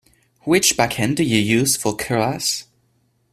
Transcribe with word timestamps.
Which 0.45 0.77
backend 0.77 1.17
do 1.17 1.23
you 1.23 1.37
use 1.37 1.77
for 1.77 1.95
Keras? 1.95 2.63